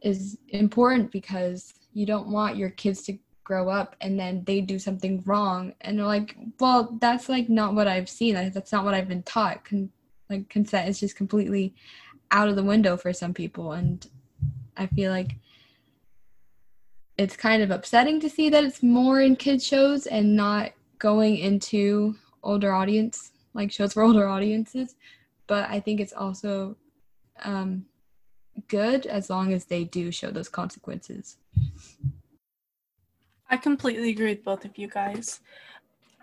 [0.00, 4.78] is important because you don't want your kids to grow up and then they do
[4.78, 5.72] something wrong.
[5.80, 8.34] And they're like well that's like not what i've seen.
[8.34, 9.64] That's not what i've been taught.
[9.64, 9.90] Con-
[10.28, 11.74] like consent is just completely
[12.30, 13.72] out of the window for some people.
[13.72, 14.06] And
[14.76, 15.36] i feel like
[17.16, 21.38] it's kind of upsetting to see that it's more in kids shows and not going
[21.38, 24.96] into older audience like shows for older audiences.
[25.46, 26.76] But i think it's also
[27.42, 27.86] um,
[28.68, 31.36] good as long as they do show those consequences.
[33.48, 35.40] I completely agree with both of you guys.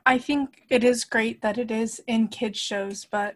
[0.05, 3.35] I think it is great that it is in kids shows, but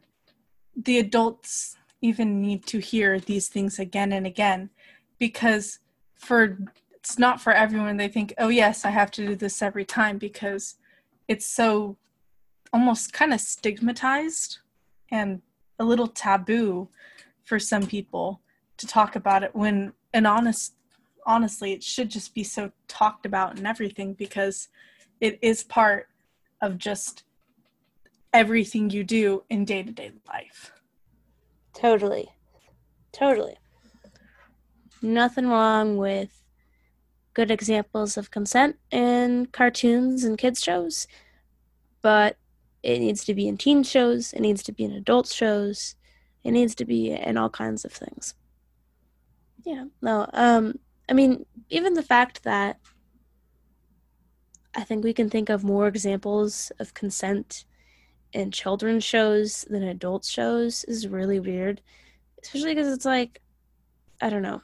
[0.75, 4.69] the adults even need to hear these things again and again
[5.17, 5.79] because
[6.15, 6.57] for
[6.93, 7.97] it's not for everyone.
[7.97, 10.75] They think oh yes i have to do this every time because
[11.27, 11.97] it's so
[12.73, 14.59] almost kind of stigmatized
[15.09, 15.41] and
[15.79, 16.89] a little taboo
[17.43, 18.41] for some people
[18.77, 20.73] to talk about it when and honest
[21.25, 24.69] honestly, it should just be so talked about and everything because
[25.19, 26.07] it is part
[26.61, 27.23] of just
[28.33, 30.71] everything you do in day to day life.
[31.73, 32.29] Totally.
[33.11, 33.57] Totally.
[35.01, 36.43] Nothing wrong with
[37.33, 41.07] good examples of consent in cartoons and kids' shows,
[42.01, 42.37] but
[42.81, 45.95] it needs to be in teen shows, it needs to be in adult shows,
[46.43, 48.33] it needs to be in all kinds of things.
[49.67, 52.79] Yeah, no, um, I mean, even the fact that
[54.73, 57.65] I think we can think of more examples of consent
[58.31, 61.81] in children's shows than adult shows is really weird.
[62.41, 63.41] Especially because it's like,
[64.21, 64.61] I don't know.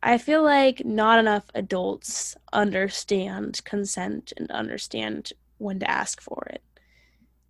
[0.00, 6.62] I feel like not enough adults understand consent and understand when to ask for it.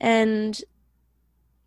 [0.00, 0.58] And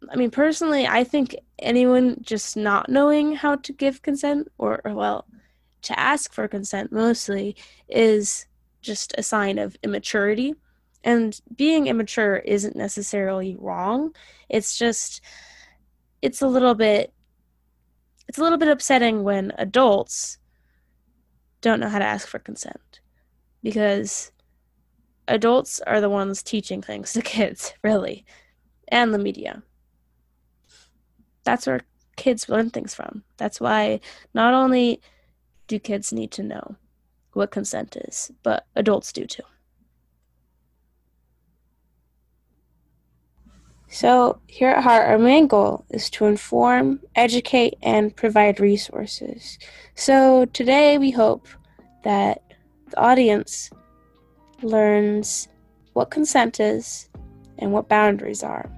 [0.09, 4.93] I mean, personally, I think anyone just not knowing how to give consent or, or,
[4.93, 5.25] well,
[5.83, 7.55] to ask for consent mostly
[7.87, 8.45] is
[8.81, 10.53] just a sign of immaturity.
[11.03, 14.13] And being immature isn't necessarily wrong.
[14.49, 15.21] It's just,
[16.21, 17.13] it's a little bit,
[18.27, 20.37] it's a little bit upsetting when adults
[21.61, 22.99] don't know how to ask for consent
[23.63, 24.31] because
[25.27, 28.25] adults are the ones teaching things to kids, really,
[28.89, 29.63] and the media.
[31.47, 31.79] That's where
[32.17, 33.23] kids learn things from.
[33.37, 34.01] That's why
[34.33, 34.99] not only
[35.67, 36.75] do kids need to know
[37.31, 39.43] what consent is, but adults do too.
[43.87, 49.57] So, here at HARRT, our main goal is to inform, educate, and provide resources.
[49.95, 51.47] So, today we hope
[52.03, 52.43] that
[52.89, 53.69] the audience
[54.61, 55.47] learns
[55.93, 57.07] what consent is
[57.57, 58.69] and what boundaries are.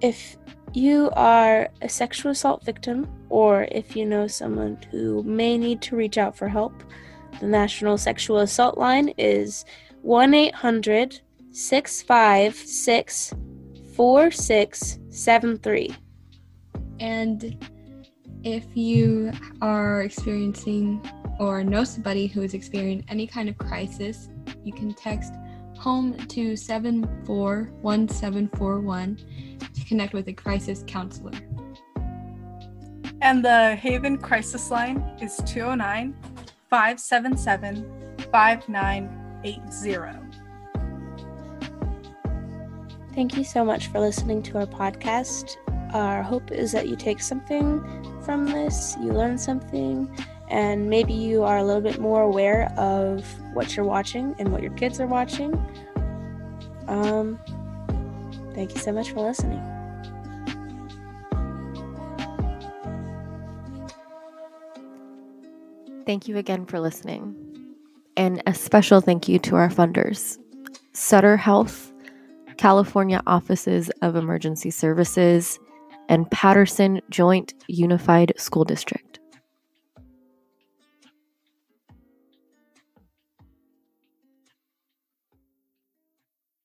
[0.00, 0.36] If
[0.72, 5.96] you are a sexual assault victim, or if you know someone who may need to
[5.96, 6.82] reach out for help,
[7.38, 9.64] the National Sexual Assault Line is
[10.02, 11.20] 1 800
[11.52, 13.34] 656
[13.94, 15.94] 4673.
[17.00, 17.68] And
[18.42, 21.06] if you are experiencing
[21.38, 24.28] or know somebody who is experiencing any kind of crisis,
[24.64, 25.34] you can text
[25.80, 29.16] home to 741741
[29.74, 31.32] to connect with a crisis counselor.
[33.22, 36.14] And the Haven Crisis Line is 209
[36.68, 40.20] 577 5980.
[43.14, 45.56] Thank you so much for listening to our podcast.
[45.94, 47.82] Our hope is that you take something
[48.22, 50.08] from this, you learn something,
[50.50, 53.24] and maybe you are a little bit more aware of
[53.54, 55.54] what you're watching and what your kids are watching.
[56.88, 57.38] Um,
[58.54, 59.62] thank you so much for listening.
[66.04, 67.36] Thank you again for listening.
[68.16, 70.38] And a special thank you to our funders
[70.92, 71.92] Sutter Health,
[72.56, 75.58] California Offices of Emergency Services,
[76.08, 79.09] and Patterson Joint Unified School District.